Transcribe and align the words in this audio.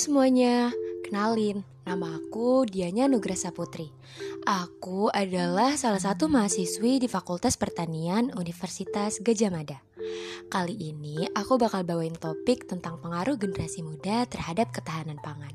semuanya, 0.00 0.72
kenalin, 1.04 1.60
nama 1.84 2.16
aku 2.16 2.64
Dianya 2.64 3.04
Nugrasa 3.04 3.52
Putri. 3.52 3.92
Aku 4.48 5.12
adalah 5.12 5.76
salah 5.76 6.00
satu 6.00 6.24
mahasiswi 6.24 7.04
di 7.04 7.04
Fakultas 7.04 7.60
Pertanian 7.60 8.32
Universitas 8.32 9.20
Gajah 9.20 9.52
Mada. 9.52 9.84
Kali 10.48 10.72
ini 10.72 11.28
aku 11.36 11.60
bakal 11.60 11.84
bawain 11.84 12.16
topik 12.16 12.64
tentang 12.64 12.96
pengaruh 13.04 13.36
generasi 13.36 13.84
muda 13.84 14.24
terhadap 14.24 14.72
ketahanan 14.72 15.20
pangan. 15.20 15.52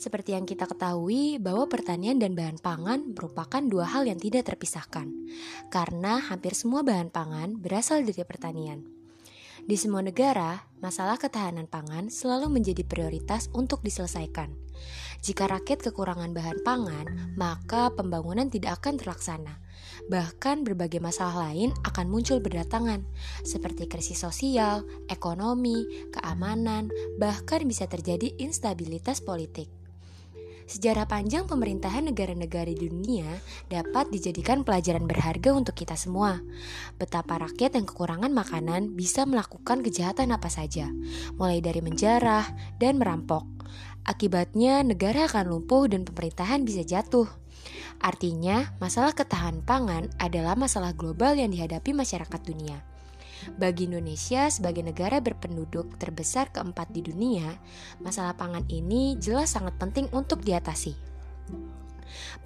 Seperti 0.00 0.32
yang 0.32 0.48
kita 0.48 0.64
ketahui 0.64 1.36
bahwa 1.36 1.68
pertanian 1.68 2.16
dan 2.16 2.32
bahan 2.32 2.56
pangan 2.56 3.12
merupakan 3.12 3.60
dua 3.60 3.84
hal 3.92 4.08
yang 4.08 4.16
tidak 4.16 4.48
terpisahkan. 4.48 5.12
Karena 5.68 6.16
hampir 6.16 6.56
semua 6.56 6.80
bahan 6.80 7.12
pangan 7.12 7.60
berasal 7.60 8.08
dari 8.08 8.24
pertanian. 8.24 8.93
Di 9.64 9.80
semua 9.80 10.04
negara, 10.04 10.60
masalah 10.84 11.16
ketahanan 11.16 11.64
pangan 11.64 12.12
selalu 12.12 12.52
menjadi 12.52 12.84
prioritas 12.84 13.48
untuk 13.56 13.80
diselesaikan. 13.80 14.52
Jika 15.24 15.48
rakyat 15.48 15.80
kekurangan 15.88 16.36
bahan 16.36 16.60
pangan, 16.60 17.32
maka 17.32 17.88
pembangunan 17.96 18.52
tidak 18.52 18.84
akan 18.84 19.00
terlaksana. 19.00 19.64
Bahkan 20.12 20.68
berbagai 20.68 21.00
masalah 21.00 21.48
lain 21.48 21.72
akan 21.80 22.12
muncul 22.12 22.44
berdatangan, 22.44 23.08
seperti 23.40 23.88
krisis 23.88 24.20
sosial, 24.20 24.84
ekonomi, 25.08 25.88
keamanan, 26.12 26.92
bahkan 27.16 27.64
bisa 27.64 27.88
terjadi 27.88 28.36
instabilitas 28.36 29.24
politik. 29.24 29.83
Sejarah 30.64 31.04
panjang 31.04 31.44
pemerintahan 31.44 32.08
negara-negara 32.08 32.72
di 32.72 32.88
dunia 32.88 33.28
dapat 33.68 34.08
dijadikan 34.08 34.64
pelajaran 34.64 35.04
berharga 35.04 35.52
untuk 35.52 35.76
kita 35.76 35.92
semua. 35.92 36.40
Betapa 36.96 37.36
rakyat 37.36 37.76
yang 37.76 37.84
kekurangan 37.84 38.32
makanan 38.32 38.96
bisa 38.96 39.28
melakukan 39.28 39.84
kejahatan 39.84 40.32
apa 40.32 40.48
saja, 40.48 40.88
mulai 41.36 41.60
dari 41.60 41.84
menjarah 41.84 42.48
dan 42.80 42.96
merampok. 42.96 43.44
Akibatnya, 44.08 44.80
negara 44.80 45.28
akan 45.28 45.52
lumpuh 45.52 45.84
dan 45.88 46.08
pemerintahan 46.08 46.64
bisa 46.64 46.80
jatuh. 46.80 47.28
Artinya, 48.00 48.76
masalah 48.80 49.12
ketahanan 49.16 49.64
pangan 49.64 50.12
adalah 50.20 50.56
masalah 50.56 50.92
global 50.92 51.36
yang 51.36 51.52
dihadapi 51.52 51.92
masyarakat 51.96 52.40
dunia. 52.44 52.93
Bagi 53.56 53.86
Indonesia 53.88 54.48
sebagai 54.48 54.80
negara 54.80 55.20
berpenduduk 55.20 55.96
terbesar 56.00 56.50
keempat 56.50 56.90
di 56.90 57.04
dunia, 57.04 57.56
masalah 58.00 58.36
pangan 58.36 58.64
ini 58.72 59.16
jelas 59.20 59.52
sangat 59.52 59.76
penting 59.76 60.08
untuk 60.12 60.40
diatasi. 60.40 61.14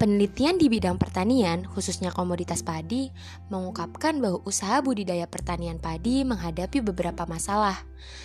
Penelitian 0.01 0.57
di 0.57 0.71
bidang 0.71 0.97
pertanian, 0.97 1.61
khususnya 1.67 2.09
komoditas 2.09 2.65
padi, 2.65 3.13
mengungkapkan 3.53 4.17
bahwa 4.17 4.41
usaha 4.47 4.81
budidaya 4.81 5.29
pertanian 5.29 5.77
padi 5.77 6.25
menghadapi 6.25 6.81
beberapa 6.81 7.29
masalah, 7.29 7.77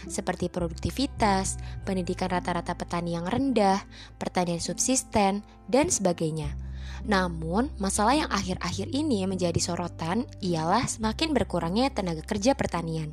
seperti 0.09 0.49
produktivitas, 0.49 1.61
pendidikan 1.85 2.33
rata-rata 2.33 2.73
petani 2.79 3.19
yang 3.19 3.29
rendah, 3.29 3.85
pertanian 4.17 4.63
subsisten, 4.63 5.45
dan 5.69 5.93
sebagainya. 5.93 6.55
Namun, 7.05 7.69
masalah 7.77 8.17
yang 8.17 8.31
akhir-akhir 8.33 8.89
ini 8.93 9.29
menjadi 9.29 9.61
sorotan 9.61 10.25
ialah 10.41 10.89
semakin 10.89 11.37
berkurangnya 11.37 11.93
tenaga 11.93 12.25
kerja 12.25 12.57
pertanian. 12.57 13.13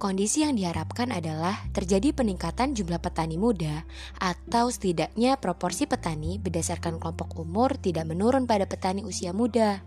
Kondisi 0.00 0.42
yang 0.42 0.56
diharapkan 0.58 1.12
adalah 1.14 1.54
terjadi 1.70 2.16
peningkatan 2.16 2.74
jumlah 2.74 2.98
petani 2.98 3.38
muda 3.38 3.84
atau 4.18 4.72
setidaknya 4.72 5.38
proporsi 5.38 5.86
petani 5.86 6.40
berdasarkan 6.40 6.98
kelompok 6.98 7.38
umur 7.38 7.78
tidak 7.78 8.08
menurun 8.08 8.48
pada 8.48 8.66
petani 8.66 9.06
usia 9.06 9.30
muda. 9.30 9.84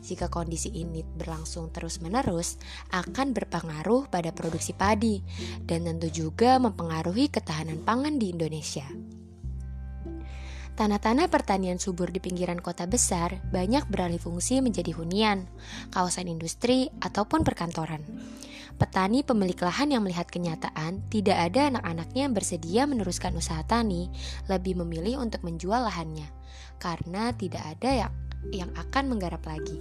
Jika 0.00 0.32
kondisi 0.32 0.72
ini 0.72 1.04
berlangsung 1.04 1.68
terus-menerus, 1.68 2.56
akan 2.96 3.36
berpengaruh 3.36 4.08
pada 4.08 4.32
produksi 4.32 4.72
padi 4.72 5.20
dan 5.68 5.84
tentu 5.84 6.08
juga 6.08 6.56
mempengaruhi 6.56 7.28
ketahanan 7.28 7.84
pangan 7.84 8.16
di 8.16 8.32
Indonesia. 8.32 8.88
Tanah-tanah 10.80 11.28
pertanian 11.28 11.76
subur 11.76 12.08
di 12.08 12.24
pinggiran 12.24 12.56
kota 12.56 12.88
besar 12.88 13.36
banyak 13.52 13.84
beralih 13.92 14.16
fungsi 14.16 14.64
menjadi 14.64 14.96
hunian, 14.96 15.44
kawasan 15.92 16.24
industri, 16.24 16.88
ataupun 17.04 17.44
perkantoran. 17.44 18.00
Petani 18.80 19.20
pemilik 19.20 19.60
lahan 19.60 19.92
yang 19.92 20.00
melihat 20.00 20.32
kenyataan 20.32 21.04
tidak 21.12 21.36
ada 21.36 21.68
anak-anaknya 21.68 22.22
yang 22.24 22.32
bersedia 22.32 22.82
meneruskan 22.88 23.36
usaha 23.36 23.60
tani, 23.68 24.08
lebih 24.48 24.80
memilih 24.80 25.20
untuk 25.20 25.44
menjual 25.44 25.84
lahannya 25.84 26.24
karena 26.80 27.28
tidak 27.36 27.60
ada 27.76 28.08
yang, 28.08 28.12
yang 28.48 28.70
akan 28.72 29.12
menggarap 29.12 29.44
lagi. 29.44 29.76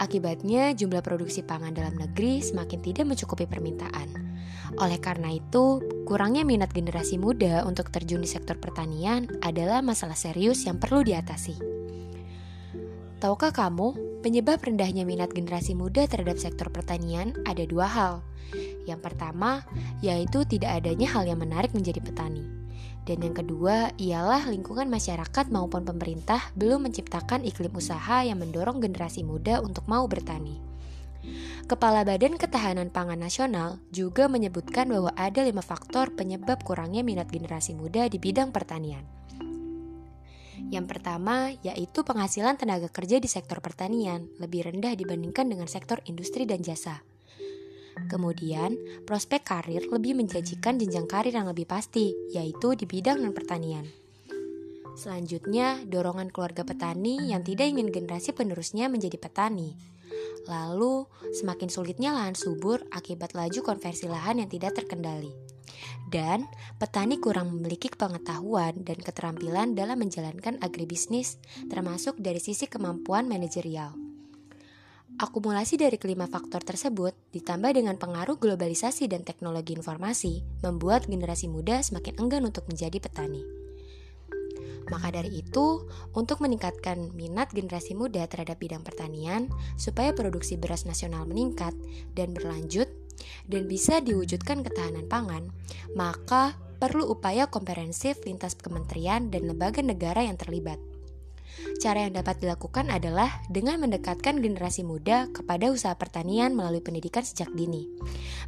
Akibatnya, 0.00 0.72
jumlah 0.72 1.04
produksi 1.04 1.44
pangan 1.44 1.76
dalam 1.76 1.92
negeri 1.92 2.40
semakin 2.40 2.80
tidak 2.80 3.04
mencukupi 3.04 3.44
permintaan. 3.44 4.08
Oleh 4.80 4.96
karena 4.96 5.28
itu, 5.28 5.84
kurangnya 6.08 6.40
minat 6.40 6.72
generasi 6.72 7.20
muda 7.20 7.68
untuk 7.68 7.92
terjun 7.92 8.24
di 8.24 8.30
sektor 8.30 8.56
pertanian 8.56 9.28
adalah 9.44 9.84
masalah 9.84 10.16
serius 10.16 10.64
yang 10.64 10.80
perlu 10.80 11.04
diatasi. 11.04 11.60
Tahukah 13.20 13.52
kamu, 13.52 14.20
penyebab 14.24 14.64
rendahnya 14.64 15.04
minat 15.04 15.36
generasi 15.36 15.76
muda 15.76 16.08
terhadap 16.08 16.40
sektor 16.40 16.72
pertanian 16.72 17.36
ada 17.44 17.68
dua 17.68 17.84
hal. 17.84 18.14
Yang 18.88 19.04
pertama, 19.04 19.68
yaitu 20.00 20.48
tidak 20.48 20.80
adanya 20.80 21.12
hal 21.12 21.28
yang 21.28 21.44
menarik 21.44 21.76
menjadi 21.76 22.00
petani. 22.00 22.59
Dan 23.08 23.24
yang 23.24 23.34
kedua 23.34 23.90
ialah 23.96 24.46
lingkungan 24.46 24.86
masyarakat 24.86 25.48
maupun 25.48 25.82
pemerintah 25.88 26.52
belum 26.54 26.86
menciptakan 26.86 27.42
iklim 27.42 27.72
usaha 27.72 28.22
yang 28.22 28.38
mendorong 28.38 28.78
generasi 28.78 29.24
muda 29.24 29.64
untuk 29.64 29.88
mau 29.88 30.04
bertani. 30.04 30.60
Kepala 31.68 32.02
Badan 32.02 32.34
Ketahanan 32.40 32.90
Pangan 32.90 33.20
Nasional 33.20 33.78
juga 33.92 34.26
menyebutkan 34.26 34.88
bahwa 34.88 35.12
ada 35.14 35.44
lima 35.44 35.62
faktor 35.62 36.12
penyebab 36.16 36.64
kurangnya 36.64 37.04
minat 37.06 37.28
generasi 37.30 37.76
muda 37.76 38.08
di 38.10 38.18
bidang 38.18 38.50
pertanian. 38.50 39.04
Yang 40.70 40.86
pertama 40.86 41.54
yaitu 41.64 42.04
penghasilan 42.04 42.60
tenaga 42.60 42.86
kerja 42.92 43.18
di 43.18 43.26
sektor 43.26 43.58
pertanian 43.64 44.28
lebih 44.38 44.70
rendah 44.70 44.92
dibandingkan 44.94 45.48
dengan 45.48 45.66
sektor 45.70 45.98
industri 46.06 46.44
dan 46.44 46.60
jasa. 46.60 47.02
Kemudian, 48.08 48.78
prospek 49.04 49.44
karir 49.44 49.84
lebih 49.90 50.16
menjanjikan 50.16 50.78
jenjang 50.80 51.10
karir 51.10 51.34
yang 51.34 51.50
lebih 51.50 51.66
pasti, 51.66 52.14
yaitu 52.32 52.78
di 52.78 52.86
bidang 52.86 53.20
non-pertanian. 53.20 53.84
Selanjutnya, 54.96 55.80
dorongan 55.86 56.28
keluarga 56.28 56.64
petani 56.66 57.30
yang 57.30 57.40
tidak 57.40 57.72
ingin 57.72 57.88
generasi 57.88 58.36
penerusnya 58.36 58.92
menjadi 58.92 59.16
petani. 59.16 59.72
Lalu, 60.48 61.06
semakin 61.36 61.68
sulitnya 61.70 62.10
lahan 62.10 62.34
subur 62.34 62.82
akibat 62.90 63.36
laju 63.36 63.60
konversi 63.62 64.10
lahan 64.10 64.42
yang 64.42 64.50
tidak 64.50 64.76
terkendali. 64.76 65.30
Dan, 66.10 66.44
petani 66.82 67.22
kurang 67.22 67.54
memiliki 67.54 67.86
pengetahuan 67.86 68.82
dan 68.82 68.98
keterampilan 68.98 69.78
dalam 69.78 70.02
menjalankan 70.02 70.58
agribisnis, 70.58 71.38
termasuk 71.70 72.18
dari 72.18 72.42
sisi 72.42 72.66
kemampuan 72.66 73.30
manajerial. 73.30 74.09
Akumulasi 75.20 75.76
dari 75.76 76.00
kelima 76.00 76.24
faktor 76.24 76.64
tersebut, 76.64 77.12
ditambah 77.36 77.76
dengan 77.76 78.00
pengaruh 78.00 78.40
globalisasi 78.40 79.04
dan 79.04 79.20
teknologi 79.20 79.76
informasi, 79.76 80.40
membuat 80.64 81.12
generasi 81.12 81.44
muda 81.44 81.84
semakin 81.84 82.16
enggan 82.16 82.48
untuk 82.48 82.64
menjadi 82.72 82.96
petani. 82.96 83.44
Maka 84.88 85.12
dari 85.12 85.44
itu, 85.44 85.84
untuk 86.16 86.40
meningkatkan 86.40 87.12
minat 87.12 87.52
generasi 87.52 87.92
muda 87.92 88.24
terhadap 88.32 88.56
bidang 88.64 88.80
pertanian, 88.80 89.52
supaya 89.76 90.16
produksi 90.16 90.56
beras 90.56 90.88
nasional 90.88 91.28
meningkat 91.28 91.76
dan 92.16 92.32
berlanjut, 92.32 92.88
dan 93.44 93.68
bisa 93.68 94.00
diwujudkan 94.00 94.64
ketahanan 94.64 95.04
pangan, 95.04 95.52
maka 95.92 96.56
perlu 96.80 97.12
upaya 97.12 97.44
komprehensif 97.44 98.24
lintas 98.24 98.56
kementerian 98.56 99.28
dan 99.28 99.52
lembaga 99.52 99.84
negara 99.84 100.24
yang 100.24 100.40
terlibat. 100.40 100.80
Cara 101.80 102.04
yang 102.04 102.12
dapat 102.12 102.44
dilakukan 102.44 102.92
adalah 102.92 103.40
dengan 103.48 103.80
mendekatkan 103.80 104.40
generasi 104.44 104.84
muda 104.84 105.32
kepada 105.32 105.72
usaha 105.72 105.96
pertanian 105.96 106.52
melalui 106.52 106.84
pendidikan 106.84 107.24
sejak 107.24 107.48
dini. 107.56 107.88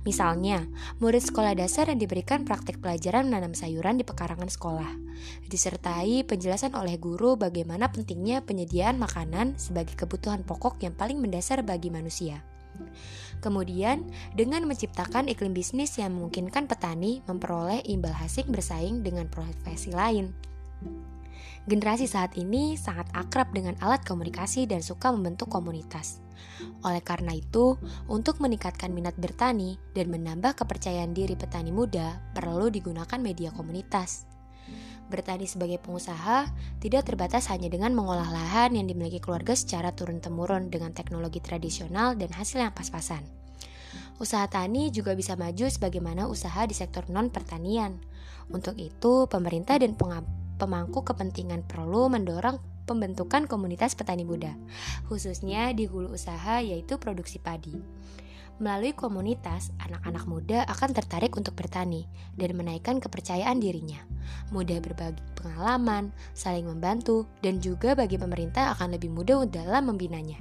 Misalnya, 0.05 0.69
murid 1.01 1.25
sekolah 1.25 1.57
dasar 1.57 1.89
yang 1.89 2.01
diberikan 2.01 2.45
praktik 2.45 2.83
pelajaran 2.85 3.33
menanam 3.33 3.57
sayuran 3.57 3.97
di 3.97 4.05
pekarangan 4.05 4.53
sekolah, 4.53 4.91
disertai 5.49 6.29
penjelasan 6.29 6.77
oleh 6.77 7.01
guru 7.01 7.41
bagaimana 7.41 7.89
pentingnya 7.89 8.45
penyediaan 8.45 9.01
makanan 9.01 9.57
sebagai 9.57 9.97
kebutuhan 9.97 10.45
pokok 10.45 10.83
yang 10.85 10.93
paling 10.93 11.17
mendasar 11.17 11.65
bagi 11.65 11.89
manusia. 11.89 12.45
Kemudian, 13.43 14.07
dengan 14.39 14.65
menciptakan 14.65 15.27
iklim 15.27 15.53
bisnis 15.53 15.99
yang 15.99 16.15
memungkinkan 16.15 16.71
petani 16.71 17.21
memperoleh 17.27 17.83
imbal 17.91 18.15
hasil 18.15 18.47
bersaing 18.47 19.03
dengan 19.03 19.27
profesi 19.27 19.91
lain. 19.91 20.31
Generasi 21.63 22.11
saat 22.11 22.35
ini 22.35 22.75
sangat 22.75 23.07
akrab 23.15 23.55
dengan 23.55 23.79
alat 23.79 24.03
komunikasi 24.03 24.67
dan 24.67 24.83
suka 24.83 25.15
membentuk 25.15 25.47
komunitas. 25.47 26.19
Oleh 26.83 26.99
karena 26.99 27.39
itu, 27.39 27.79
untuk 28.11 28.43
meningkatkan 28.43 28.91
minat 28.91 29.15
bertani 29.15 29.79
dan 29.95 30.11
menambah 30.11 30.59
kepercayaan 30.59 31.15
diri 31.15 31.39
petani 31.39 31.71
muda, 31.71 32.19
perlu 32.35 32.67
digunakan 32.67 33.21
media 33.23 33.55
komunitas. 33.55 34.27
Bertani 35.07 35.47
sebagai 35.47 35.79
pengusaha 35.79 36.51
tidak 36.83 37.07
terbatas 37.07 37.47
hanya 37.53 37.71
dengan 37.71 37.95
mengolah 37.95 38.27
lahan 38.27 38.75
yang 38.75 38.91
dimiliki 38.91 39.23
keluarga 39.23 39.55
secara 39.55 39.95
turun-temurun 39.95 40.67
dengan 40.67 40.91
teknologi 40.91 41.39
tradisional 41.39 42.19
dan 42.19 42.33
hasil 42.35 42.59
yang 42.59 42.75
pas-pasan. 42.75 43.23
Usaha 44.19 44.49
tani 44.49 44.91
juga 44.91 45.13
bisa 45.15 45.39
maju 45.39 45.69
sebagaimana 45.69 46.27
usaha 46.27 46.65
di 46.67 46.75
sektor 46.75 47.07
non-pertanian. 47.07 48.01
Untuk 48.51 48.81
itu, 48.81 49.29
pemerintah 49.29 49.79
dan 49.79 49.95
pemangku 50.63 51.03
kepentingan 51.03 51.67
perlu 51.67 52.07
mendorong 52.07 52.63
pembentukan 52.87 53.51
komunitas 53.51 53.99
petani 53.99 54.23
muda, 54.23 54.55
khususnya 55.11 55.75
di 55.75 55.91
hulu 55.91 56.15
usaha 56.15 56.63
yaitu 56.63 57.03
produksi 57.03 57.43
padi. 57.43 57.83
Melalui 58.63 58.95
komunitas, 58.95 59.75
anak-anak 59.83 60.23
muda 60.31 60.63
akan 60.71 60.95
tertarik 60.95 61.35
untuk 61.35 61.59
bertani 61.59 62.07
dan 62.39 62.55
menaikkan 62.55 63.03
kepercayaan 63.03 63.59
dirinya. 63.59 63.99
Mudah 64.55 64.79
berbagi 64.79 65.19
pengalaman, 65.35 66.15
saling 66.31 66.71
membantu, 66.71 67.27
dan 67.43 67.59
juga 67.59 67.99
bagi 67.99 68.23
pemerintah 68.23 68.71
akan 68.79 68.95
lebih 68.95 69.11
mudah 69.11 69.51
dalam 69.51 69.91
membinanya. 69.91 70.39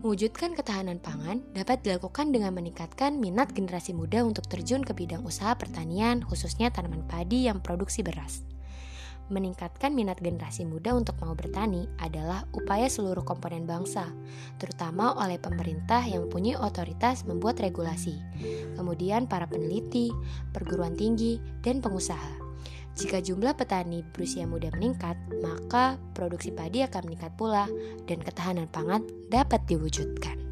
Mewujudkan 0.00 0.56
ketahanan 0.56 0.96
pangan 1.00 1.44
dapat 1.52 1.84
dilakukan 1.84 2.32
dengan 2.32 2.52
meningkatkan 2.56 3.16
minat 3.16 3.52
generasi 3.52 3.92
muda 3.92 4.24
untuk 4.24 4.48
terjun 4.48 4.80
ke 4.80 4.96
bidang 4.96 5.24
usaha 5.24 5.52
pertanian, 5.52 6.24
khususnya 6.24 6.72
tanaman 6.72 7.04
padi 7.04 7.48
yang 7.48 7.60
produksi 7.60 8.00
beras. 8.00 8.55
Meningkatkan 9.26 9.90
minat 9.90 10.22
generasi 10.22 10.62
muda 10.62 10.94
untuk 10.94 11.18
mau 11.18 11.34
bertani 11.34 11.90
adalah 11.98 12.46
upaya 12.54 12.86
seluruh 12.86 13.26
komponen 13.26 13.66
bangsa, 13.66 14.06
terutama 14.62 15.18
oleh 15.18 15.34
pemerintah 15.42 16.06
yang 16.06 16.30
mempunyai 16.30 16.54
otoritas 16.54 17.26
membuat 17.26 17.58
regulasi, 17.58 18.14
kemudian 18.78 19.26
para 19.26 19.50
peneliti, 19.50 20.14
perguruan 20.54 20.94
tinggi, 20.94 21.42
dan 21.58 21.82
pengusaha. 21.82 22.38
Jika 22.94 23.18
jumlah 23.18 23.58
petani 23.58 24.06
berusia 24.14 24.46
muda 24.46 24.70
meningkat, 24.72 25.18
maka 25.42 25.98
produksi 26.14 26.54
padi 26.54 26.86
akan 26.86 27.10
meningkat 27.10 27.34
pula 27.34 27.66
dan 28.06 28.22
ketahanan 28.22 28.70
pangan 28.70 29.02
dapat 29.28 29.58
diwujudkan. 29.66 30.45